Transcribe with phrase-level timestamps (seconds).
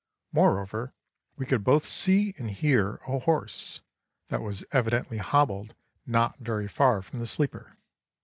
[0.33, 0.95] Moreover,
[1.35, 3.81] we could both see and hear a horse,
[4.29, 5.75] that was evidently hobbled
[6.07, 7.77] not very far from the sleeper.